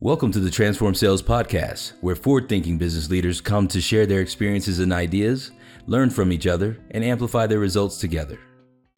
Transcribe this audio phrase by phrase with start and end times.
[0.00, 4.20] Welcome to the Transform Sales Podcast, where forward thinking business leaders come to share their
[4.20, 5.50] experiences and ideas,
[5.88, 8.38] learn from each other, and amplify their results together.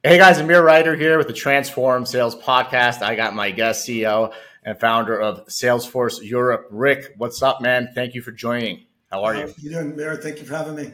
[0.04, 3.00] Hey guys, Amir Reiter here with the Transform Sales Podcast.
[3.00, 7.14] I got my guest CEO and founder of Salesforce Europe, Rick.
[7.17, 7.89] What's up, man?
[7.95, 8.85] Thank you for joining.
[9.11, 9.46] How are you?
[9.46, 10.17] How you doing, Amir?
[10.17, 10.93] Thank you for having me.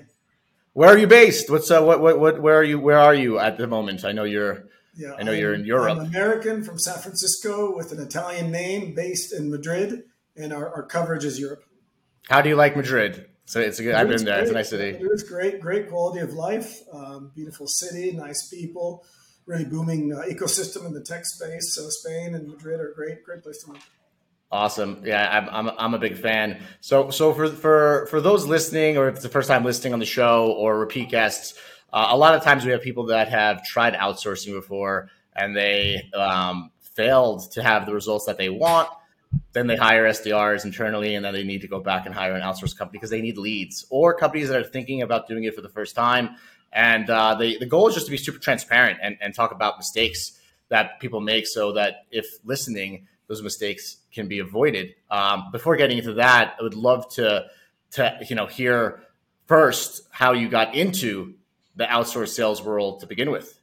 [0.72, 1.50] Where are you based?
[1.50, 2.78] What's uh, what, what, what, where are you?
[2.78, 4.04] Where are you at the moment?
[4.04, 4.66] I know you're
[4.96, 5.98] yeah, I know I'm, you're in Europe.
[5.98, 10.04] I'm American from San Francisco with an Italian name, based in Madrid,
[10.36, 11.64] and our, our coverage is Europe.
[12.28, 13.26] How do you like Madrid?
[13.44, 13.94] So it's a good.
[13.94, 14.34] I've been there.
[14.34, 14.42] Great.
[14.42, 14.98] It's a nice city.
[15.00, 16.80] It's great, great quality of life.
[16.92, 19.04] Um, beautiful city, nice people,
[19.46, 21.74] really booming uh, ecosystem in the tech space.
[21.74, 23.88] So Spain and Madrid are great, great place to live.
[24.50, 25.02] Awesome.
[25.04, 26.62] Yeah, I'm, I'm, I'm a big fan.
[26.80, 29.98] So, so for, for, for those listening, or if it's the first time listening on
[29.98, 31.58] the show or repeat guests,
[31.92, 36.10] uh, a lot of times we have people that have tried outsourcing before and they
[36.14, 38.88] um, failed to have the results that they want.
[39.52, 42.42] Then they hire SDRs internally, and then they need to go back and hire an
[42.42, 45.60] outsourced company because they need leads or companies that are thinking about doing it for
[45.60, 46.36] the first time.
[46.72, 49.78] And uh, the, the goal is just to be super transparent and, and talk about
[49.78, 54.94] mistakes that people make so that if listening, those mistakes can be avoided.
[55.10, 57.46] Um, before getting into that, I would love to
[57.92, 59.00] to you know hear
[59.46, 61.34] first how you got into
[61.76, 63.58] the outsourced sales world to begin with?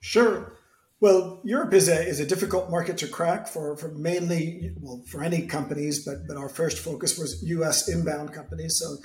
[0.00, 0.56] Sure.
[1.00, 5.24] Well, Europe is a, is a difficult market to crack for, for mainly, well, for
[5.24, 8.78] any companies, but, but our first focus was US inbound companies.
[8.78, 8.98] So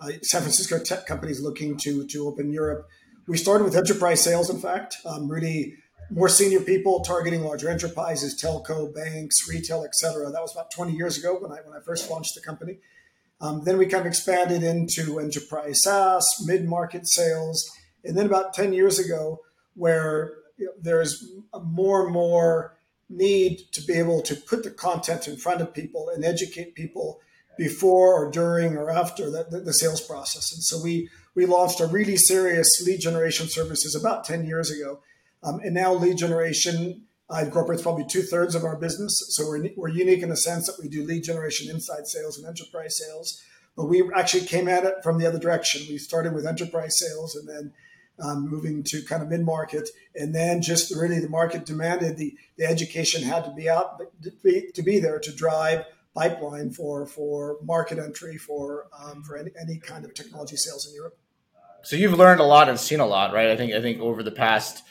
[0.00, 2.88] uh, San Francisco tech companies looking to, to open Europe.
[3.28, 5.74] We started with enterprise sales, in fact, um, really
[6.10, 10.30] more senior people targeting larger enterprises, telco, banks, retail, et cetera.
[10.30, 12.78] That was about 20 years ago when I, when I first launched the company.
[13.44, 17.70] Um, then we kind of expanded into enterprise SaaS, mid market sales.
[18.02, 19.40] And then about 10 years ago,
[19.74, 21.30] where you know, there's
[21.62, 22.74] more and more
[23.10, 27.20] need to be able to put the content in front of people and educate people
[27.58, 30.50] before or during or after the, the, the sales process.
[30.52, 35.00] And so we, we launched a really serious lead generation services about 10 years ago.
[35.42, 39.18] Um, and now lead generation uh, incorporates probably two thirds of our business.
[39.30, 42.46] So we're, we're unique in the sense that we do lead generation inside sales and
[42.46, 43.40] enterprise sales.
[43.76, 45.86] But we actually came at it from the other direction.
[45.88, 47.72] We started with enterprise sales and then
[48.22, 49.88] um, moving to kind of mid market.
[50.14, 54.30] And then just really the market demanded the, the education had to be out to
[54.42, 59.50] be, to be there to drive pipeline for, for market entry for, um, for any,
[59.60, 61.18] any kind of technology sales in Europe.
[61.82, 63.50] So you've learned a lot and seen a lot, right?
[63.50, 64.84] I think, I think over the past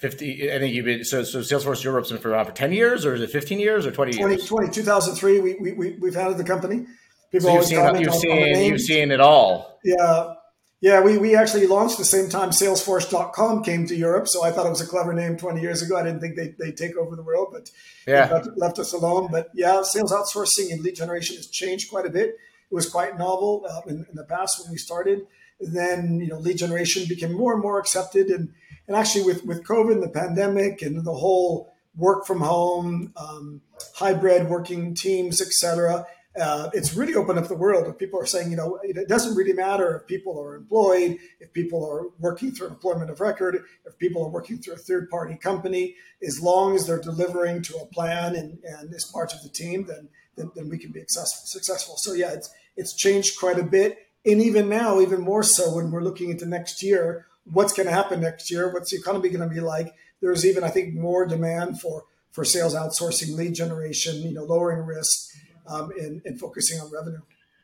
[0.00, 3.04] 50 i think you've been so so salesforce europe's been for around for 10 years
[3.04, 4.46] or is it 15 years or 20 years?
[4.46, 6.86] 20, 20 2003 we, we, we have founded the company.
[7.30, 9.78] People so you've seen, you've, seen you've seen it all.
[9.84, 10.34] Yeah.
[10.80, 14.64] Yeah we, we actually launched the same time salesforce.com came to europe so i thought
[14.64, 15.98] it was a clever name 20 years ago.
[15.98, 17.70] I didn't think they, they'd take over the world but
[18.06, 18.30] yeah.
[18.32, 19.28] left, left, us alone.
[19.30, 22.30] But yeah sales outsourcing and lead generation has changed quite a bit.
[22.70, 25.26] It was quite novel uh, in, in the past when we started
[25.60, 28.52] then you know lead generation became more and more accepted and
[28.86, 33.60] and actually with with COVID and the pandemic and the whole work from home, um,
[33.94, 36.06] hybrid working teams, etc.
[36.40, 37.88] Uh, it's really opened up the world.
[37.88, 41.52] If people are saying, you know, it doesn't really matter if people are employed, if
[41.52, 45.36] people are working through employment of record, if people are working through a third party
[45.36, 49.48] company, as long as they're delivering to a plan and, and as part of the
[49.48, 51.96] team, then, then, then we can be successful.
[51.96, 53.98] So yeah, it's, it's changed quite a bit.
[54.26, 57.92] And even now, even more so when we're looking into next year, what's going to
[57.92, 59.94] happen next year, what's the economy going to be like.
[60.20, 64.86] There's even, I think, more demand for for sales outsourcing, lead generation, you know, lowering
[64.86, 65.30] risk,
[65.66, 67.20] um, and, and focusing on revenue.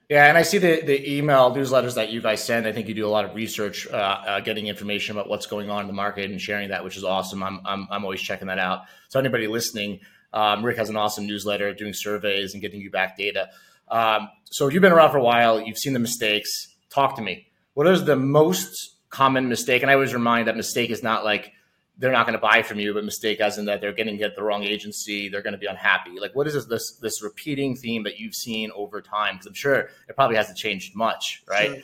[0.09, 2.67] Yeah, and I see the, the email newsletters that you guys send.
[2.67, 5.69] I think you do a lot of research, uh, uh, getting information about what's going
[5.69, 7.43] on in the market and sharing that, which is awesome.
[7.43, 8.83] I'm, I'm, I'm always checking that out.
[9.09, 10.01] So anybody listening,
[10.33, 13.49] um, Rick has an awesome newsletter doing surveys and getting you back data.
[13.89, 15.61] Um, so you've been around for a while.
[15.61, 16.51] You've seen the mistakes.
[16.91, 17.47] Talk to me.
[17.75, 19.81] What is the most common mistake.
[19.83, 21.53] And I always remind that mistake is not like
[21.99, 24.37] they're not going to buy from you, but mistake as in that they're getting get
[24.37, 26.21] the wrong agency, they're going to be unhappy.
[26.21, 29.37] Like, what is this this, this repeating theme that you've seen over time?
[29.37, 31.71] Because I'm sure it probably hasn't changed much, right?
[31.71, 31.83] Sure.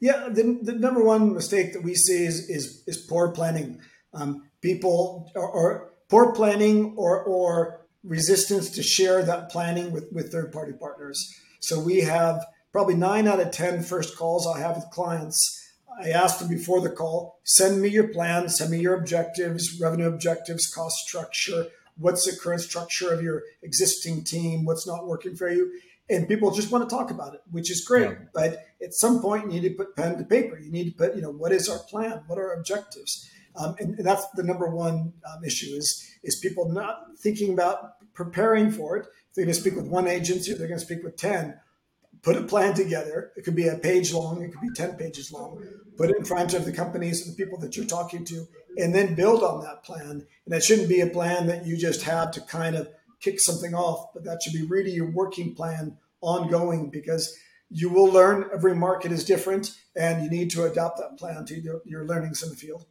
[0.00, 3.80] Yeah, the, the number one mistake that we see is is, is poor planning.
[4.12, 10.30] Um, people or, or poor planning or or resistance to share that planning with with
[10.32, 11.34] third party partners.
[11.60, 15.62] So we have probably nine out of ten first calls I have with clients
[15.98, 20.08] I ask them before the call, send me your plan, send me your objectives, revenue
[20.08, 21.68] objectives, cost structure.
[21.96, 24.66] What's the current structure of your existing team?
[24.66, 25.72] What's not working for you?
[26.10, 28.10] And people just want to talk about it, which is great.
[28.10, 28.16] Yeah.
[28.34, 30.58] But at some point, you need to put pen to paper.
[30.58, 32.22] You need to put, you know, what is our plan?
[32.26, 33.28] What are our objectives?
[33.56, 38.70] Um, and, that's the number one um, issue is is people not thinking about preparing
[38.70, 41.58] for it, they're going to speak with one agency, they're going to speak with 10.
[42.22, 43.30] Put a plan together.
[43.36, 45.62] It could be a page long, it could be 10 pages long.
[45.96, 48.46] Put it in front of the companies and the people that you're talking to,
[48.78, 50.26] and then build on that plan.
[50.44, 52.88] And it shouldn't be a plan that you just have to kind of
[53.20, 57.36] kick something off, but that should be really your working plan ongoing because
[57.70, 61.80] you will learn every market is different and you need to adapt that plan to
[61.84, 62.86] your learnings in the field.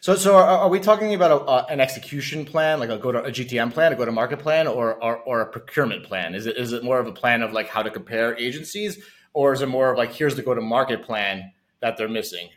[0.00, 3.10] So, so are, are we talking about a, uh, an execution plan, like a go
[3.10, 6.34] to a GTM plan, a go to market plan, or, or, or a procurement plan?
[6.34, 9.02] Is it is it more of a plan of like how to compare agencies,
[9.32, 12.50] or is it more of like here's the go to market plan that they're missing?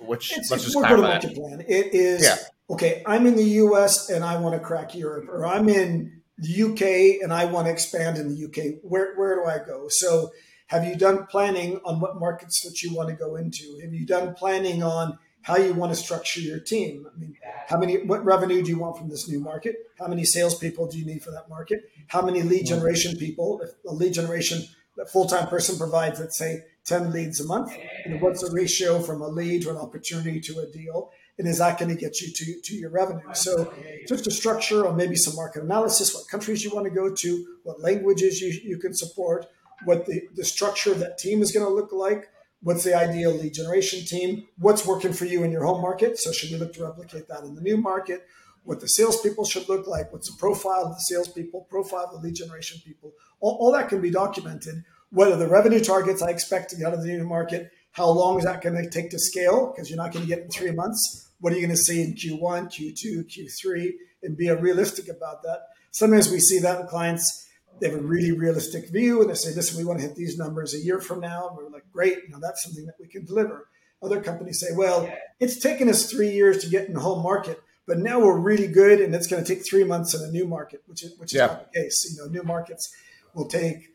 [0.00, 1.60] Which it's, let's it's just more go to market plan.
[1.68, 2.36] It is yeah.
[2.70, 3.02] okay.
[3.06, 4.08] I'm in the U.S.
[4.08, 7.72] and I want to crack Europe, or I'm in the UK and I want to
[7.72, 8.80] expand in the UK.
[8.82, 9.86] Where where do I go?
[9.88, 10.30] So
[10.68, 13.78] have you done planning on what markets that you want to go into?
[13.82, 17.06] Have you done planning on how you want to structure your team?
[17.06, 17.36] I mean,
[17.68, 19.76] how many, what revenue do you want from this new market?
[19.96, 21.88] How many salespeople do you need for that market?
[22.08, 22.74] How many lead mm-hmm.
[22.74, 23.60] generation people?
[23.62, 24.64] If a lead generation
[25.12, 27.72] full time person provides, let's say, 10 leads a month,
[28.08, 31.12] know, what's the ratio from a lead to an opportunity to a deal?
[31.38, 33.32] And is that going to get you to, to your revenue?
[33.32, 33.72] So,
[34.08, 37.46] just a structure or maybe some market analysis, what countries you want to go to,
[37.62, 39.46] what languages you, you can support,
[39.84, 42.30] what the, the structure of that team is going to look like.
[42.62, 44.46] What's the ideal lead generation team?
[44.58, 46.18] What's working for you in your home market?
[46.18, 48.26] So should we look to replicate that in the new market?
[48.64, 50.12] What the salespeople should look like?
[50.12, 51.66] What's the profile of the salespeople?
[51.70, 53.12] Profile of the lead generation people?
[53.40, 54.84] All, all that can be documented.
[55.10, 57.70] What are the revenue targets I expect to get out of the new market?
[57.92, 59.72] How long is that going to take to scale?
[59.72, 61.30] Because you're not going to get in three months.
[61.38, 63.92] What are you going to see in Q1, Q2, Q3?
[64.24, 65.60] And be realistic about that.
[65.92, 67.45] Sometimes we see that in clients
[67.80, 70.38] they have a really realistic view and they say, listen, we want to hit these
[70.38, 71.48] numbers a year from now.
[71.48, 73.68] And we're like, great, you know, that's something that we can deliver.
[74.02, 77.60] Other companies say, well, it's taken us three years to get in the home market,
[77.86, 80.46] but now we're really good and it's going to take three months in a new
[80.46, 81.46] market, which is, which is yeah.
[81.46, 82.10] not the case.
[82.10, 82.94] You know, new markets
[83.34, 83.88] will take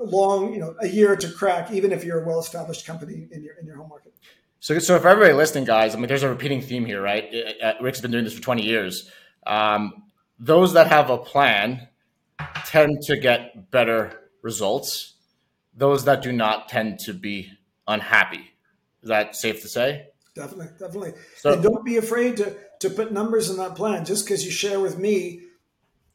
[0.00, 3.54] long, you know, a year to crack, even if you're a well-established company in your,
[3.54, 4.14] in your home market.
[4.60, 7.32] So, so for everybody listening, guys, I mean, there's a repeating theme here, right?
[7.80, 9.10] Rick's been doing this for 20 years.
[9.46, 10.04] Um,
[10.38, 11.88] those that have a plan
[12.64, 15.14] tend to get better results.
[15.74, 17.50] Those that do not tend to be
[17.86, 18.50] unhappy.
[19.02, 20.08] Is that safe to say?
[20.34, 21.12] Definitely, definitely.
[21.36, 24.04] So, and don't be afraid to to put numbers in that plan.
[24.04, 25.42] Just because you share with me,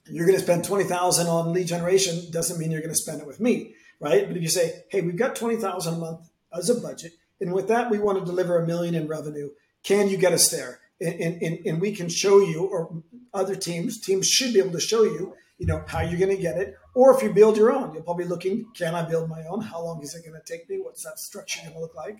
[0.09, 3.21] you're going to spend twenty thousand on lead generation doesn't mean you're going to spend
[3.21, 4.25] it with me, right?
[4.27, 7.53] But if you say, "Hey, we've got twenty thousand a month as a budget, and
[7.53, 9.49] with that we want to deliver a million in revenue.
[9.83, 13.03] Can you get us there?" And, and, and we can show you, or
[13.33, 16.41] other teams, teams should be able to show you you know how you're going to
[16.41, 17.93] get it or if you build your own.
[17.93, 19.61] You're probably looking can i build my own?
[19.61, 20.77] How long is it going to take me?
[20.77, 22.17] What's that structure going to look like?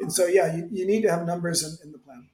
[0.00, 2.28] And so yeah you, you need to have numbers in, in, the plan.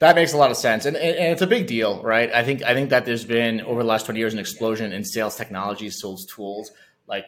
[0.00, 2.28] That makes a lot of sense and, and, it's a big deal right?
[2.34, 5.04] I think i think that there's been over the last 20 years an explosion in
[5.04, 6.72] sales technology sales tools
[7.06, 7.26] like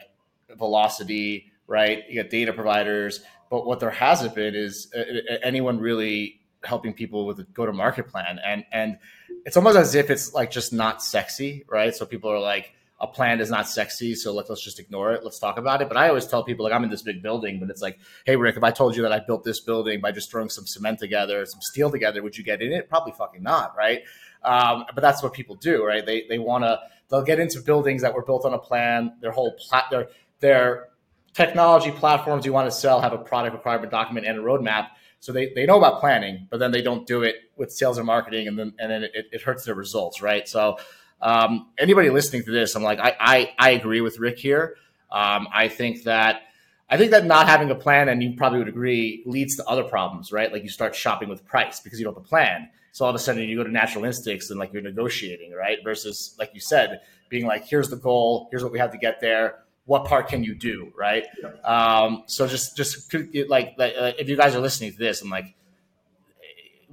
[0.57, 2.03] velocity right?
[2.09, 5.03] You got data providers but what there hasn't been is uh,
[5.41, 8.97] anyone really helping people with a go to market plan and and
[9.45, 11.95] it's almost as if it's like just not sexy, right?
[11.95, 15.23] So people are like, a plan is not sexy, so let, let's just ignore it.
[15.23, 15.89] Let's talk about it.
[15.89, 18.37] But I always tell people, like, I'm in this big building, but it's like, hey,
[18.37, 20.99] Rick, if I told you that I built this building by just throwing some cement
[20.99, 22.87] together, some steel together, would you get in it?
[22.87, 24.03] Probably fucking not, right?
[24.43, 26.05] Um, but that's what people do, right?
[26.05, 29.13] They they want to they'll get into buildings that were built on a plan.
[29.19, 30.07] Their whole plat their
[30.39, 30.89] their
[31.33, 35.31] technology platforms you want to sell have a product requirement document and a roadmap so
[35.31, 38.47] they, they know about planning, but then they don't do it with sales and marketing,
[38.47, 40.47] and then and then it, it hurts their results, right?
[40.47, 40.77] So
[41.21, 44.75] um, anybody listening to this, I'm like, I I, I agree with Rick here.
[45.11, 46.41] Um, I think that
[46.89, 49.83] I think that not having a plan, and you probably would agree, leads to other
[49.83, 50.51] problems, right?
[50.51, 52.69] Like you start shopping with price because you don't have a plan.
[52.91, 55.79] So all of a sudden you go to natural instincts and like you're negotiating, right?
[55.83, 59.19] Versus like you said, being like, here's the goal, here's what we have to get
[59.19, 61.25] there what part can you do right?
[61.63, 63.13] Um, so just just
[63.47, 65.55] like, like uh, if you guys are listening to this i'm like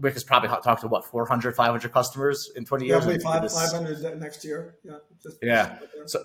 [0.00, 3.04] Rick has probably talked to what 400 500 customers in 20 years?
[3.04, 4.76] Definitely five, 500 next year.
[4.82, 5.78] Yeah just, yeah.
[6.06, 6.24] so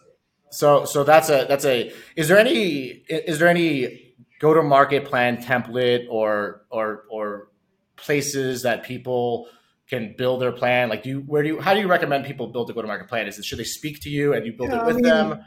[0.49, 5.05] so so that's a that's a is there any is there any go to market
[5.05, 7.49] plan template or or or
[7.95, 9.47] places that people
[9.89, 10.89] can build their plan?
[10.89, 12.87] Like do you where do you how do you recommend people build a go to
[12.87, 13.27] market plan?
[13.27, 14.33] Is it should they speak to you?
[14.33, 15.43] And you build yeah, it with I mean, them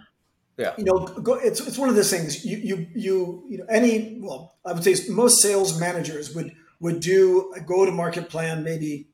[0.61, 0.75] yeah.
[0.77, 2.45] You know, go, it's, it's one of those things.
[2.45, 7.01] You, you, you, you know, any, well, I would say most sales managers would, would
[7.01, 9.09] do a go to market plan maybe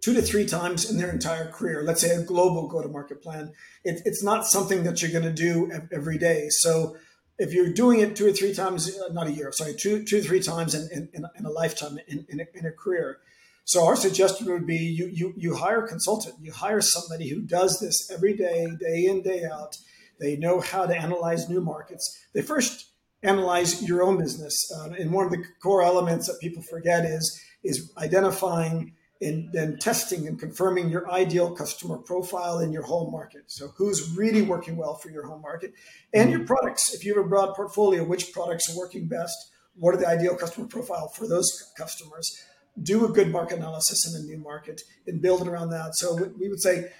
[0.00, 1.82] two to three times in their entire career.
[1.82, 3.52] Let's say a global go to market plan.
[3.84, 6.46] It, it's not something that you're going to do every day.
[6.48, 6.96] So
[7.38, 10.40] if you're doing it two or three times, uh, not a year, sorry, two, three
[10.40, 13.18] times in, in, in a lifetime, in, in, a, in a career.
[13.64, 17.42] So our suggestion would be you, you, you hire a consultant, you hire somebody who
[17.42, 19.76] does this every day, day in, day out
[20.20, 22.26] They know how to analyze new markets.
[22.34, 22.90] They first
[23.22, 24.70] analyze your own business.
[24.78, 29.78] Um, and one of the core elements that people forget is, is identifying and then
[29.78, 33.44] testing and confirming your ideal customer profile in your home market.
[33.46, 35.72] So, who's really working well for your home market
[36.12, 36.92] and your products.
[36.92, 39.36] If you have a broad portfolio, which products are working best?
[39.74, 42.44] What are the ideal customer profile for those customers?
[42.82, 45.96] Do a good market analysis in a new market and build it around that.
[45.96, 46.90] So, we would say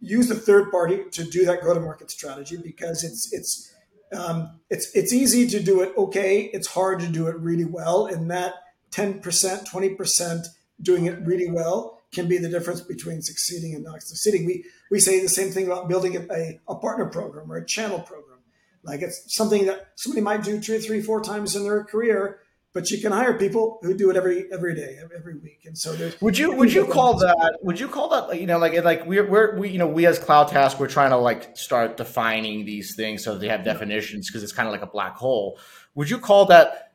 [0.00, 3.74] use a third party to do that go to market strategy because it's it's
[4.12, 6.42] um, it's it's easy to do it okay.
[6.52, 8.54] It's hard to do it really well, and that
[8.90, 10.46] ten percent, twenty percent
[10.82, 14.46] doing it really well can be the difference between succeeding and not succeeding.
[14.46, 18.00] We we say the same thing about building a, a partner program or a channel
[18.00, 18.38] program.
[18.82, 22.40] Like it's something that somebody might do two, three, four times in their career,
[22.72, 25.62] but you can hire people who do it every every day, every week.
[25.64, 28.58] And so there's would you would you call that would you call that you know
[28.58, 31.96] like like we're we're we you know we as CloudTask we're trying to like start
[31.96, 35.58] defining these things so they have definitions because it's kind of like a black hole.
[35.94, 36.92] Would you call that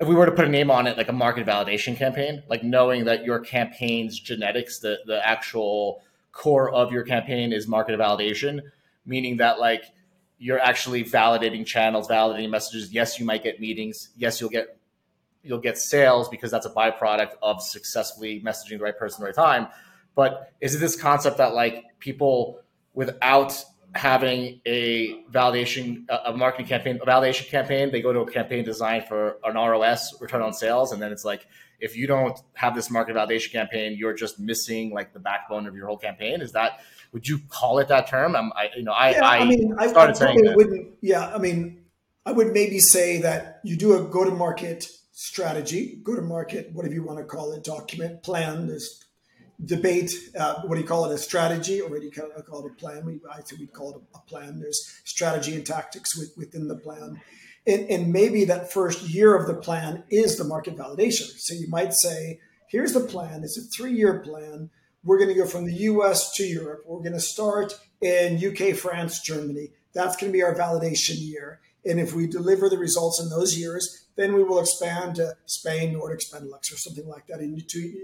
[0.00, 2.64] if we were to put a name on it, like a market validation campaign, like
[2.64, 6.02] knowing that your campaign's genetics, the the actual
[6.32, 8.60] core of your campaign is market validation,
[9.06, 9.84] meaning that like
[10.38, 12.92] you're actually validating channels, validating messages.
[12.92, 14.08] Yes, you might get meetings.
[14.16, 14.76] Yes, you'll get
[15.42, 19.34] you'll get sales because that's a byproduct of successfully messaging the right person the right
[19.34, 19.68] time.
[20.14, 22.60] But is it this concept that like people
[22.94, 27.90] without having a validation, a marketing campaign, a validation campaign.
[27.92, 31.24] They go to a campaign designed for an ROS, return on sales, and then it's
[31.24, 31.46] like
[31.78, 35.74] if you don't have this market validation campaign, you're just missing like the backbone of
[35.74, 36.40] your whole campaign.
[36.40, 36.80] Is that
[37.12, 38.34] would you call it that term?
[38.34, 40.56] I'm, I, you know, I, yeah, I, I mean, started I, saying that.
[40.56, 41.82] Wouldn't, yeah, I mean,
[42.24, 46.72] I would maybe say that you do a go to market strategy, go to market,
[46.72, 48.66] whatever you want to call it, document, plan.
[48.66, 49.04] There's
[49.64, 52.72] debate uh, what do you call it a strategy or what do you call it
[52.72, 56.32] a plan we, i think we'd call it a, plan there's strategy and tactics with,
[56.36, 57.20] within the plan
[57.66, 61.68] and, and, maybe that first year of the plan is the market validation so you
[61.68, 64.68] might say here's the plan it's a three-year plan
[65.04, 68.74] we're going to go from the us to europe we're going to start in uk
[68.74, 73.20] france germany that's going to be our validation year and if we deliver the results
[73.20, 77.40] in those years then we will expand to spain nordics benelux or something like that
[77.40, 77.56] in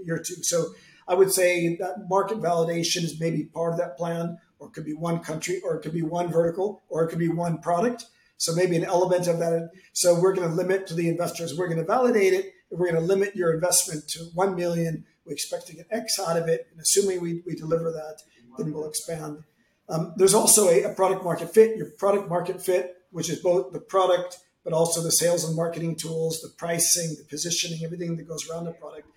[0.05, 0.73] year two so
[1.09, 4.85] I would say that market validation is maybe part of that plan, or it could
[4.85, 8.05] be one country, or it could be one vertical, or it could be one product.
[8.37, 9.71] So maybe an element of that.
[9.93, 11.57] So we're going to limit to the investors.
[11.57, 12.53] We're going to validate it.
[12.69, 15.03] We're going to limit your investment to one million.
[15.25, 18.21] We expect to get X out of it, and assuming we, we deliver that,
[18.59, 19.43] then we'll expand.
[19.89, 21.75] Um, there's also a, a product market fit.
[21.75, 25.95] Your product market fit, which is both the product but also the sales and marketing
[25.95, 29.07] tools, the pricing, the positioning, everything that goes around the product.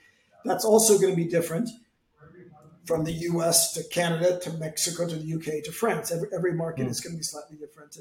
[0.44, 1.68] That's also going to be different
[2.84, 6.11] from the US to Canada to Mexico to the UK to France.
[6.11, 6.90] Every, every market mm.
[6.90, 7.96] is going to be slightly different.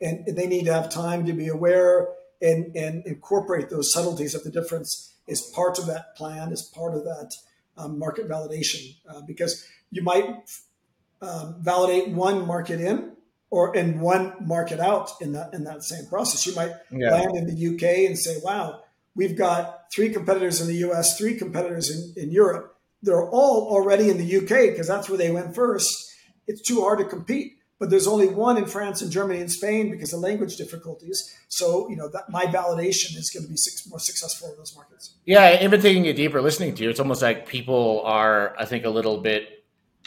[0.00, 2.08] And, and they need to have time to be aware
[2.40, 6.94] and, and incorporate those subtleties of the difference as part of that plan, as part
[6.94, 7.34] of that
[7.76, 8.96] um, market validation.
[9.08, 10.36] Uh, because you might
[11.20, 13.12] um, validate one market in
[13.50, 16.46] or in one market out in that in that same process.
[16.46, 17.10] You might yeah.
[17.10, 18.82] land in the UK and say, wow,
[19.14, 24.10] we've got three competitors in the US, three competitors in, in Europe they're all already
[24.10, 26.12] in the UK because that's where they went first.
[26.46, 27.56] It's too hard to compete.
[27.78, 31.34] But there's only one in France and Germany and Spain because of language difficulties.
[31.48, 34.76] So, you know, that my validation is going to be six, more successful in those
[34.76, 35.14] markets.
[35.24, 38.84] Yeah, even taking it deeper, listening to you, it's almost like people are, I think,
[38.84, 39.59] a little bit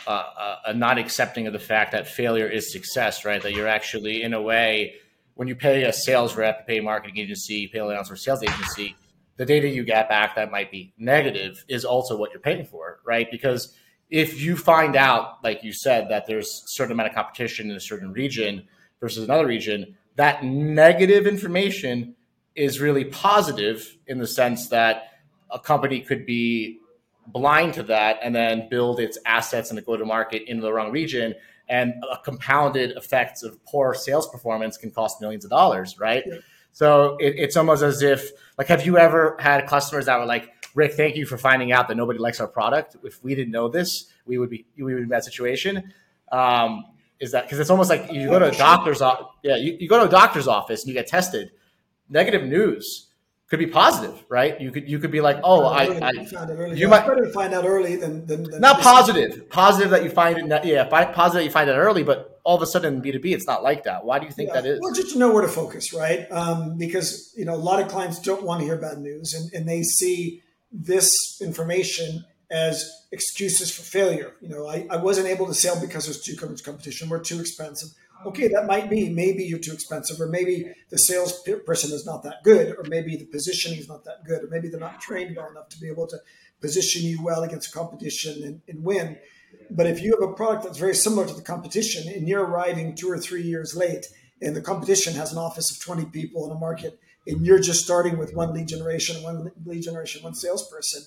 [0.06, 3.42] uh, uh, not accepting of the fact that failure is success, right?
[3.42, 4.96] That you're actually, in a way,
[5.36, 8.96] when you pay a sales rep, pay a marketing agency, pay an announcer, sales agency,
[9.38, 13.00] the data you get back that might be negative is also what you're paying for,
[13.06, 13.30] right?
[13.32, 13.76] Because
[14.10, 17.76] if you find out, like you said, that there's a certain amount of competition in
[17.76, 18.68] a certain region
[19.00, 22.16] versus another region, that negative information
[22.56, 25.14] is really positive in the sense that
[25.50, 26.80] a company could be
[27.28, 30.92] blind to that and then build its assets and go to market in the wrong
[30.92, 31.34] region
[31.70, 36.38] and a compounded effects of poor sales performance can cost millions of dollars right yeah.
[36.74, 40.50] So it, it's almost as if, like, have you ever had customers that were like,
[40.76, 42.98] Rick, thank you for finding out that nobody likes our product.
[43.04, 45.94] If we didn't know this, we would be we would be in that situation.
[46.32, 46.86] Um,
[47.20, 49.88] is that because it's almost like you go to a doctor's office, yeah, you, you
[49.88, 51.52] go to a doctor's office and you get tested.
[52.10, 53.10] Negative news
[53.54, 54.60] could be positive, right?
[54.60, 56.12] You could you could be like, oh, I, I
[56.74, 59.48] you might better find out early than, than, than not positive.
[59.48, 62.64] Positive that you find it, yeah, positive that you find it early, but all of
[62.64, 64.06] a sudden B two B, it's not like that.
[64.06, 64.62] Why do you think yeah.
[64.62, 64.80] that is?
[64.82, 66.26] Well, just to know where to focus, right?
[66.32, 69.54] Um, because you know a lot of clients don't want to hear bad news, and,
[69.54, 70.42] and they see
[70.72, 74.34] this information as excuses for failure.
[74.42, 77.08] You know, I, I wasn't able to sell because there's too much competition.
[77.08, 77.90] We're too expensive.
[78.28, 82.24] Okay, that might be maybe you're too expensive, or maybe the sales person is not
[82.24, 85.36] that good, or maybe the positioning is not that good, or maybe they're not trained
[85.36, 86.18] well enough to be able to
[86.62, 89.18] position you well against competition and, and win.
[89.70, 92.96] But if you have a product that's very similar to the competition and you're arriving
[92.96, 94.08] two or three years late,
[94.42, 97.84] and the competition has an office of 20 people in a market, and you're just
[97.84, 101.04] starting with one lead generation, one lead generation, one salesperson,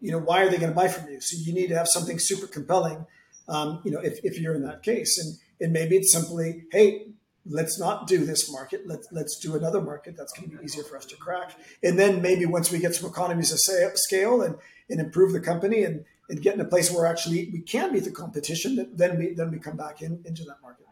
[0.00, 1.20] you know, why are they going to buy from you?
[1.20, 3.06] So you need to have something super compelling,
[3.48, 5.18] um, you know, if, if you're in that case.
[5.18, 7.06] And, and maybe it's simply, hey,
[7.46, 8.86] let's not do this market.
[8.86, 11.52] Let's, let's do another market that's going to be easier for us to crack.
[11.82, 13.58] And then maybe once we get some economies of
[13.98, 14.56] scale and,
[14.88, 18.04] and improve the company and, and get in a place where actually we can beat
[18.04, 20.86] the competition, then we, then we come back in, into that market.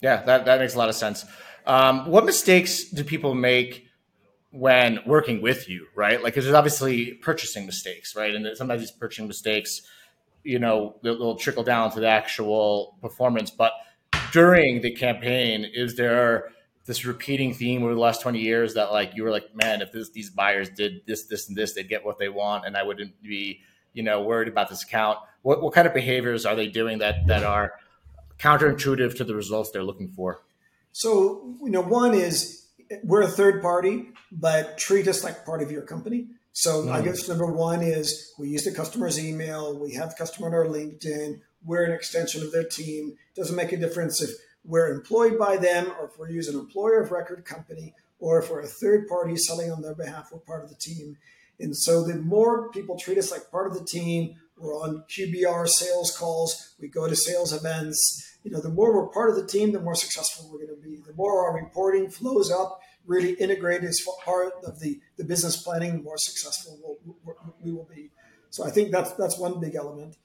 [0.00, 1.24] Yeah, that, that makes a lot of sense.
[1.66, 3.86] Um, what mistakes do people make
[4.50, 6.22] when working with you, right?
[6.22, 8.34] Like, there's obviously purchasing mistakes, right?
[8.34, 9.80] And sometimes these purchasing mistakes,
[10.44, 13.50] you know, they'll trickle down to the actual performance.
[13.50, 13.72] But
[14.32, 16.50] during the campaign, is there
[16.86, 19.90] this repeating theme over the last 20 years that like you were like, man, if
[19.90, 22.82] this, these buyers did this, this, and this, they'd get what they want, and I
[22.82, 23.60] wouldn't be,
[23.94, 25.18] you know, worried about this account.
[25.42, 27.72] What, what kind of behaviors are they doing that that are
[28.38, 30.42] counterintuitive to the results they're looking for?
[30.92, 32.66] So, you know, one is
[33.02, 36.28] we're a third party, but treat us like part of your company.
[36.54, 36.92] So mm.
[36.92, 39.76] I guess number one is we use the customer's email.
[39.76, 41.40] We have the customer on our LinkedIn.
[41.64, 43.16] We're an extension of their team.
[43.34, 44.30] Doesn't make a difference if
[44.64, 48.50] we're employed by them or if we're using an employer of record company or if
[48.50, 51.16] we're a third party selling on their behalf, we're part of the team.
[51.58, 55.68] And so the more people treat us like part of the team, we're on QBR
[55.68, 59.46] sales calls, we go to sales events, you know, the more we're part of the
[59.46, 60.98] team, the more successful we're going to be.
[61.04, 66.02] The more our reporting flows up, really integrated as part of the, the business planning,
[66.02, 67.16] more successful we'll,
[67.62, 68.10] we will be.
[68.50, 70.16] So I think that's that's one big element.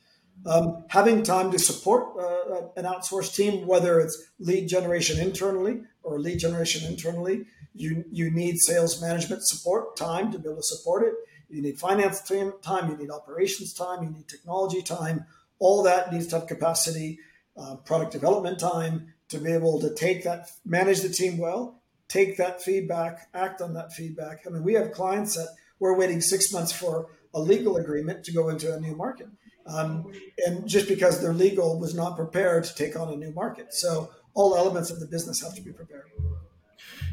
[0.45, 6.19] Um, having time to support uh, an outsourced team, whether it's lead generation internally or
[6.19, 11.03] lead generation internally, you you need sales management support time to be able to support
[11.03, 11.13] it.
[11.49, 15.25] You need finance team time, you need operations time, you need technology time.
[15.57, 17.19] All that needs to have capacity
[17.57, 21.78] uh, product development time to be able to take that, manage the team well,
[22.09, 24.39] take that feedback, act on that feedback.
[24.45, 25.47] I mean, we have clients that
[25.79, 29.27] we're waiting six months for a legal agreement to go into a new market.
[29.65, 30.11] Um,
[30.45, 33.73] and just because their legal was not prepared to take on a new market.
[33.73, 36.05] So all elements of the business have to be prepared.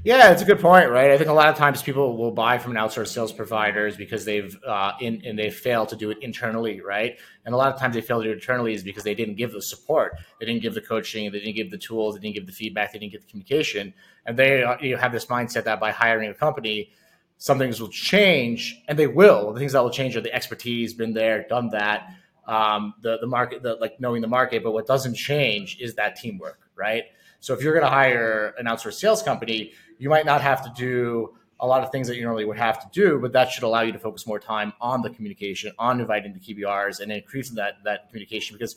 [0.05, 1.11] Yeah, it's a good point, right?
[1.11, 4.25] I think a lot of times people will buy from an outsourced sales providers because
[4.25, 7.19] they've uh, in and they fail to do it internally, right?
[7.45, 9.35] And a lot of times they fail to do it internally is because they didn't
[9.35, 12.37] give the support, they didn't give the coaching, they didn't give the tools, they didn't
[12.37, 13.93] give the feedback, they didn't give the communication,
[14.27, 16.93] and they uh, you know, have this mindset that by hiring a company,
[17.39, 19.53] some things will change, and they will.
[19.53, 22.11] The things that will change are the expertise, been there, done that,
[22.47, 24.63] um, the the market, the like knowing the market.
[24.63, 27.05] But what doesn't change is that teamwork, right?
[27.41, 30.73] So if you're going to hire an outsourced sales company you might not have to
[30.77, 33.63] do a lot of things that you normally would have to do, but that should
[33.63, 37.57] allow you to focus more time on the communication, on inviting the QBRs and increasing
[37.57, 38.77] that that communication because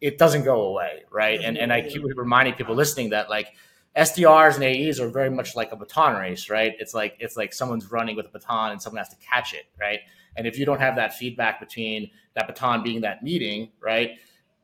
[0.00, 1.40] it doesn't go away, right?
[1.42, 3.54] And and I keep reminding people listening that like
[3.96, 6.74] SDRs and AEs are very much like a baton race, right?
[6.78, 9.64] It's like it's like someone's running with a baton and someone has to catch it,
[9.80, 10.00] right?
[10.36, 14.18] And if you don't have that feedback between that baton being that meeting, right?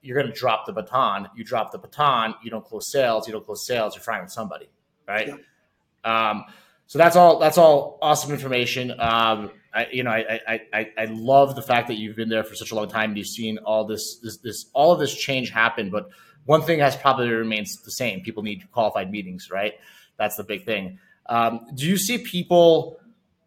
[0.04, 1.28] You're going to drop the baton.
[1.34, 2.34] You drop the baton.
[2.42, 3.26] You don't close sales.
[3.26, 3.94] You don't close sales.
[3.94, 4.68] You're firing somebody,
[5.08, 5.28] right?
[5.28, 6.30] Yeah.
[6.30, 6.44] Um,
[6.86, 7.38] so that's all.
[7.38, 8.92] That's all awesome information.
[9.00, 12.44] Um, I, you know, I, I, I, I love the fact that you've been there
[12.44, 13.10] for such a long time.
[13.10, 15.90] And you've seen all this, this, this, all of this change happen.
[15.90, 16.10] But
[16.44, 18.20] one thing has probably remains the same.
[18.20, 19.74] People need qualified meetings, right?
[20.16, 20.98] That's the big thing.
[21.26, 22.98] Um, do you see people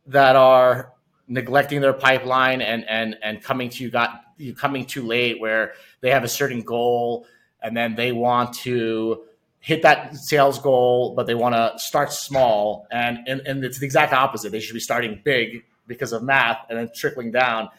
[0.08, 0.94] that are
[1.28, 5.74] neglecting their pipeline and and and coming to you got you coming too late, where
[6.02, 7.26] they have a certain goal
[7.62, 9.24] and then they want to
[9.60, 12.88] hit that sales goal, but they want to start small.
[12.92, 14.52] And, and, and it's the exact opposite.
[14.52, 17.70] They should be starting big because of math and then trickling down.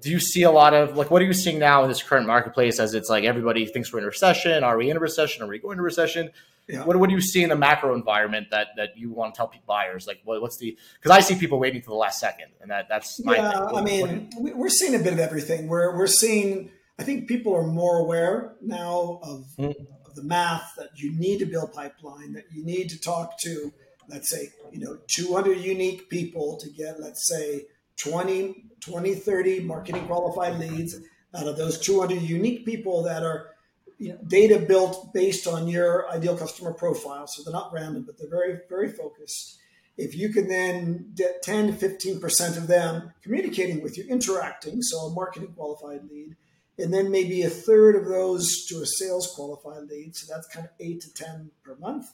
[0.00, 2.26] Do you see a lot of like what are you seeing now in this current
[2.26, 4.62] marketplace as it's like everybody thinks we're in a recession?
[4.62, 5.42] Are we in a recession?
[5.42, 6.30] Are we going to recession?
[6.68, 6.84] Yeah.
[6.84, 9.52] What, what do you see in the macro environment that that you want to tell
[9.66, 10.06] buyers?
[10.06, 12.88] Like what, what's the because I see people waiting to the last second, and that
[12.88, 13.60] that's my yeah.
[13.60, 15.68] What, I mean, what, we're seeing a bit of everything.
[15.68, 16.70] We're we're seeing.
[17.00, 19.84] I think people are more aware now of mm-hmm
[20.18, 23.72] the math that you need to build pipeline, that you need to talk to,
[24.08, 27.66] let's say, you know, 200 unique people to get, let's say,
[27.98, 30.96] 20, 20, 30 marketing qualified leads
[31.34, 33.50] out of those 200 unique people that are
[33.98, 37.26] you know, data built based on your ideal customer profile.
[37.26, 39.58] So they're not random, but they're very, very focused.
[39.96, 44.98] If you can then get 10 to 15% of them communicating with you, interacting, so
[44.98, 46.36] a marketing qualified lead,
[46.78, 50.14] and then maybe a third of those to a sales qualified lead.
[50.14, 52.06] So that's kind of eight to 10 per month.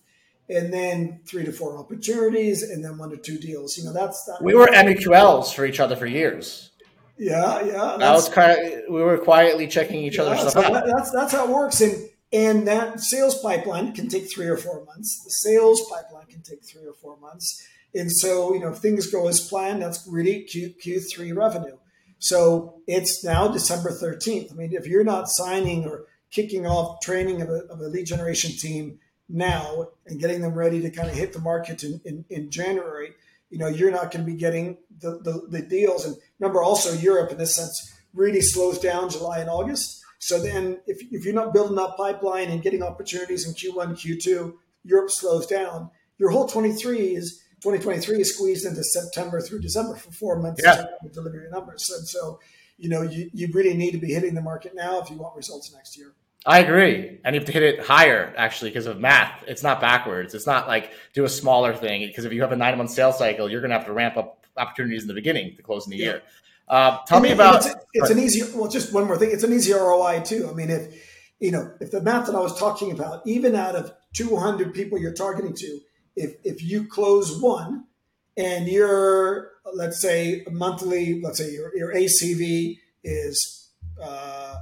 [0.48, 3.78] And then three to four opportunities, and then one to two deals.
[3.78, 4.42] You know, that's that.
[4.42, 6.70] We were MEQLs for each other for years.
[7.16, 7.96] Yeah, yeah.
[7.98, 10.84] That was kind of, we were quietly checking each yeah, other's stuff out.
[10.86, 11.80] that's that's how it works.
[11.80, 15.22] And and that sales pipeline can take three or four months.
[15.22, 17.64] The sales pipeline can take three or four months.
[17.94, 21.76] And so, you know, if things go as planned, that's really Q, Q3 revenue.
[22.18, 24.52] So it's now December 13th.
[24.52, 28.06] I mean, if you're not signing or kicking off training of a, of a lead
[28.06, 28.98] generation team
[29.28, 33.14] now and getting them ready to kind of hit the market in, in, in January,
[33.54, 36.04] you know, you're not going to be getting the, the, the deals.
[36.04, 40.02] And remember, also Europe in this sense really slows down July and August.
[40.18, 44.54] So then, if, if you're not building up pipeline and getting opportunities in Q1, Q2,
[44.82, 45.90] Europe slows down.
[46.18, 50.86] Your whole 23 is 2023 is squeezed into September through December for four months Yeah.
[51.02, 51.88] to deliver your numbers.
[51.96, 52.40] And so,
[52.76, 55.36] you know, you, you really need to be hitting the market now if you want
[55.36, 56.12] results next year.
[56.46, 57.20] I agree.
[57.24, 59.44] And you have to hit it higher, actually, because of math.
[59.46, 60.34] It's not backwards.
[60.34, 62.06] It's not like do a smaller thing.
[62.06, 64.16] Because if you have a nine month sales cycle, you're going to have to ramp
[64.16, 66.04] up opportunities in the beginning to close in the Yeah.
[66.04, 66.22] year.
[66.68, 67.66] Uh, tell me about.
[67.66, 70.54] it's, it's an easy well just one more thing it's an easy roi too i
[70.54, 70.94] mean if
[71.38, 74.98] you know if the math that i was talking about even out of 200 people
[74.98, 75.80] you're targeting to
[76.16, 77.84] if if you close one
[78.38, 83.68] and your let's say monthly let's say your, your acv is
[84.02, 84.56] uh,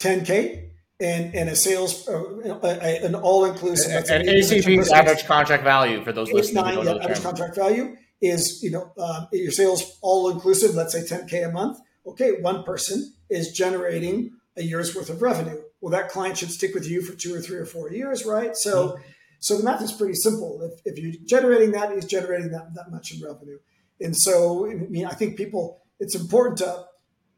[0.00, 0.67] 10k
[1.00, 2.22] and and a sales uh,
[2.62, 6.64] a- an all-inclusive let's and ACV's average contract value for those listening.
[6.64, 7.24] nine, yeah, average term.
[7.24, 11.78] contract value is, you know, um, your sales all inclusive, let's say 10K a month.
[12.06, 15.60] Okay, one person is generating a year's worth of revenue.
[15.80, 18.56] Well, that client should stick with you for two or three or four years, right?
[18.56, 18.98] So,
[19.38, 20.60] so the math is pretty simple.
[20.62, 23.58] If, if you're generating that, he's generating that, that much in revenue.
[24.00, 26.86] And so, I mean, I think people, it's important to,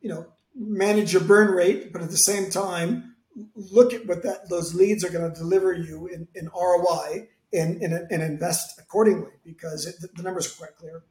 [0.01, 3.10] you know, manage your burn rate, but at the same time,
[3.55, 7.83] look at what that those leads are going to deliver you in, in ROI and,
[7.83, 11.03] and, and invest accordingly because it, the numbers are quite clear.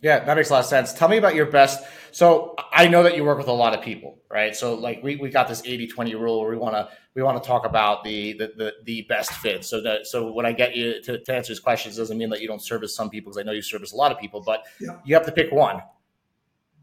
[0.00, 0.92] Yeah, that makes a lot of sense.
[0.92, 1.82] Tell me about your best.
[2.12, 4.54] So I know that you work with a lot of people, right?
[4.54, 7.42] So like we, we got this 80 20 rule where we want to we want
[7.42, 9.64] to talk about the, the the the best fit.
[9.64, 12.42] So that so when I get you to, to answer these questions doesn't mean that
[12.42, 14.64] you don't service some people because I know you service a lot of people, but
[14.78, 14.98] Yeah.
[15.06, 15.80] you have to pick one.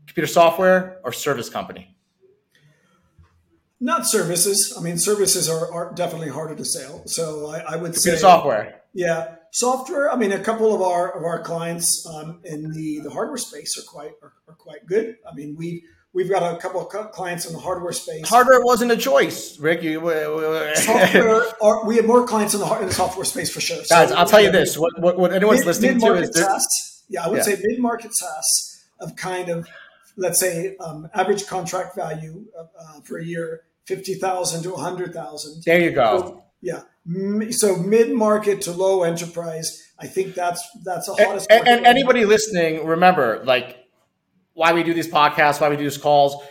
[0.07, 1.95] Computer software or service company.
[3.83, 4.75] Not services.
[4.77, 7.01] I mean, services are, are definitely harder to sell.
[7.07, 8.81] So I, I would say software.
[8.93, 10.11] Yeah, software.
[10.11, 13.75] I mean, a couple of our of our clients um, in the the hardware space
[13.79, 15.15] are quite are, are quite good.
[15.29, 18.29] I mean, we we've got a couple of clients in the hardware space.
[18.29, 19.81] Hardware wasn't a choice, Rick.
[19.81, 19.99] You,
[20.75, 21.43] software.
[21.63, 23.83] Are, we have more clients in the in the software space for sure.
[23.83, 27.03] So, Guys, I'll tell you this: what what, what anyone's mid- listening to is SaaS.
[27.09, 27.43] Yeah, I would Yeah.
[27.43, 29.67] say mid market SaaS of kind of
[30.17, 33.61] let's say um, average contract value uh, for a year
[33.95, 35.63] fifty thousand to hundred thousand.
[35.65, 36.43] there you go.
[36.61, 36.81] Yeah,
[37.51, 39.81] so mid market to low enterprise.
[39.99, 41.51] I think that's that's the hottest.
[41.51, 43.77] and, and anybody listening, remember, like
[44.53, 46.41] why we do these podcasts, why we do these calls.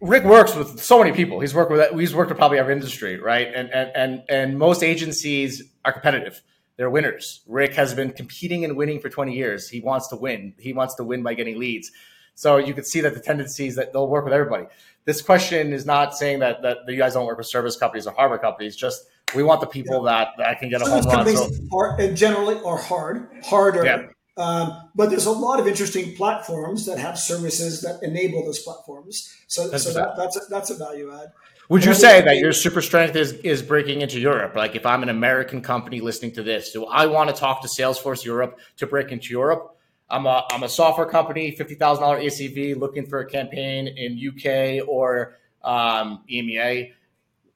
[0.00, 1.40] Rick works with so many people.
[1.40, 3.48] He's worked with he's worked with probably every industry, right?
[3.54, 6.42] And and and and most agencies are competitive.
[6.76, 7.42] They're winners.
[7.48, 9.68] Rick has been competing and winning for 20 years.
[9.68, 10.54] He wants to win.
[10.58, 11.90] He wants to win by getting leads.
[12.38, 14.66] So you can see that the tendency is that they'll work with everybody.
[15.04, 18.12] This question is not saying that that you guys don't work with service companies or
[18.14, 18.76] hardware companies.
[18.76, 21.16] Just we want the people that, that can get a home Service run.
[21.16, 23.84] companies So are generally are hard, harder.
[23.84, 24.06] Yeah.
[24.36, 29.34] Um, but there's a lot of interesting platforms that have services that enable those platforms.
[29.48, 31.32] So, so that, that's a, that's a value add.
[31.70, 34.54] Would you And say that your super strength is is breaking into Europe?
[34.54, 37.68] Like if I'm an American company listening to this, do I want to talk to
[37.68, 39.74] Salesforce Europe to break into Europe?
[40.10, 44.18] I'm a I'm a software company, fifty thousand dollar ACV, looking for a campaign in
[44.18, 46.92] UK or um, EMEA.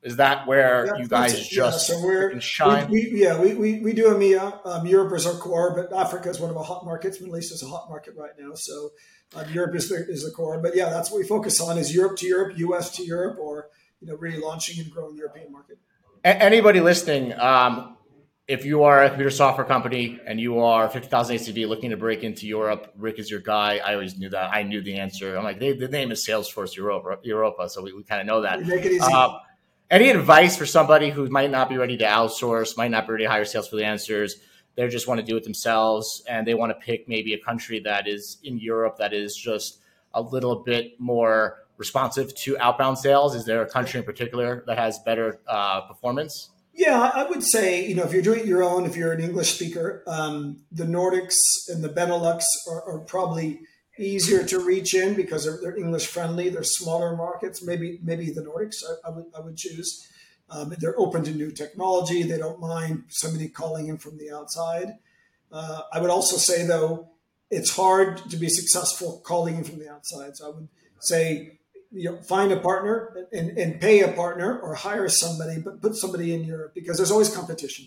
[0.03, 1.53] Is that where Yeah, you guys it.
[1.53, 2.91] Yeah, just so we're, shine?
[2.91, 4.67] We, we, yeah, we, we, we do EMEA.
[4.67, 7.21] Um, Europe is our core, but Africa is one of our hot markets.
[7.21, 8.55] Middle East is a hot market right now.
[8.55, 8.91] So
[9.37, 10.61] um, Europe is the, is the core.
[10.61, 13.69] But yeah, that's what we focus on is Europe to Europe, US to Europe, or
[14.01, 15.79] you know, really launching and growing the European market.
[16.25, 17.97] A- anybody listening, um,
[18.49, 22.25] if you are a computer software company and you are 50,000 ACV looking to break
[22.25, 23.81] into Europe, Rick is your guy.
[23.85, 24.53] I always knew that.
[24.53, 25.37] I knew the answer.
[25.37, 28.43] I'm like, they, the name is Salesforce Europa, Europa so we, we kind of know
[28.43, 28.59] that.
[28.59, 29.01] We make it easy.
[29.01, 29.39] Uh,
[29.91, 33.25] any advice for somebody who might not be ready to outsource, might not be ready
[33.25, 34.37] to hire sales for the answers?
[34.75, 37.79] They just want to do it themselves and they want to pick maybe a country
[37.81, 39.81] that is in Europe that is just
[40.15, 43.35] a little bit more responsive to outbound sales.
[43.35, 46.51] Is there a country in particular that has better uh, performance?
[46.75, 49.21] Yeah, I would say, you know, if you're doing it your own, if you're an
[49.21, 51.35] English speaker, um, the Nordics
[51.69, 53.61] and the Benelux are, are probably
[53.99, 56.49] easier to reach in because they're, they're English friendly.
[56.49, 57.63] They're smaller markets.
[57.63, 58.83] Maybe maybe the Nordics.
[58.89, 60.09] I, I would I would choose.
[60.49, 62.23] Um, they're open to new technology.
[62.23, 64.95] They don't mind somebody calling in from the outside.
[65.51, 67.11] Uh, I would also say though,
[67.51, 70.37] it's hard to be successful calling in from the outside.
[70.37, 70.69] So I would
[71.01, 71.59] say
[71.93, 75.95] you know, find a partner and, and pay a partner or hire somebody, but put
[75.95, 77.87] somebody in Europe because there's always competition.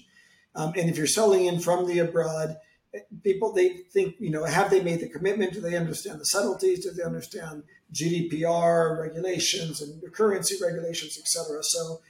[0.56, 2.58] Um, and if you're selling in from the abroad,
[3.24, 5.54] people they think you know have they made the commitment?
[5.54, 6.86] Do they understand the subtleties?
[6.86, 7.64] Do they understand
[7.94, 11.64] GDPR regulations and currency regulations, etc.
[11.64, 12.02] So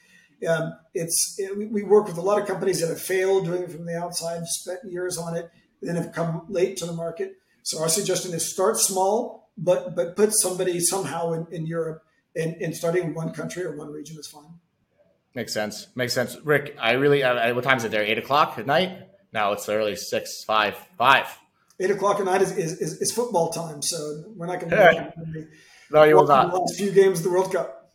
[0.48, 3.72] um, it's it, we work with a lot of companies that have failed doing it
[3.72, 5.50] from the outside, spent years on it,
[5.82, 7.38] then have come late to the market.
[7.64, 12.04] So our suggestion is start small, but but put somebody somehow in, in Europe
[12.36, 14.60] and, and starting in one country or one region is fine.
[15.34, 15.88] Makes sense.
[15.96, 16.38] Makes sense.
[16.44, 18.04] Rick, I really, uh, what time is it there?
[18.04, 19.00] Eight o'clock at night?
[19.34, 21.28] No, it's early six, five, five.
[21.78, 23.82] Eight o'clock at night is, is, is, is football time.
[23.82, 25.48] So we're not going to
[25.92, 26.52] no, you will not.
[26.52, 27.92] The last few games of the World Cup.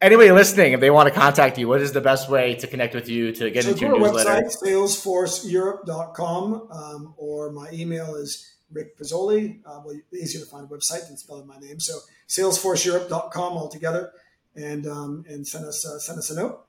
[0.00, 2.94] Anybody listening, if they want to contact you, what is the best way to connect
[2.94, 4.30] with you to get so into your newsletter?
[4.30, 9.60] website, salesforceeurope.com, um, or my email is Rick Pizzoli.
[9.64, 11.80] Uh, well, easier to find a website than spelling my name.
[11.80, 14.12] So salesforceeurope.com altogether
[14.56, 16.64] and um, and send us uh, send us a note.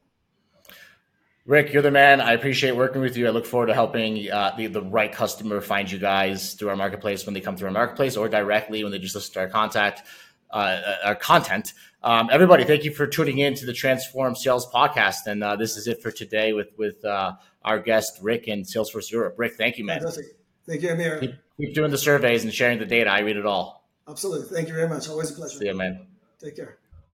[1.45, 2.21] Rick, you're the man.
[2.21, 3.25] I appreciate working with you.
[3.25, 6.75] I look forward to helping uh, the, the right customer find you guys through our
[6.75, 9.47] marketplace when they come through our marketplace or directly when they just listen to our
[9.47, 10.03] contact,
[10.51, 11.73] uh, our content.
[12.03, 15.25] Um, everybody, thank you for tuning in to the Transform Sales podcast.
[15.25, 17.33] And uh, this is it for today with with uh,
[17.63, 19.33] our guest Rick in Salesforce Europe.
[19.37, 20.01] Rick, thank you, man.
[20.01, 20.38] Fantastic.
[20.69, 21.19] Thank you, Amir.
[21.19, 23.09] Keep, keep doing the surveys and sharing the data.
[23.09, 23.89] I read it all.
[24.07, 24.55] Absolutely.
[24.55, 25.09] Thank you very much.
[25.09, 25.57] Always a pleasure.
[25.57, 26.05] See you, man.
[26.39, 26.77] Take care.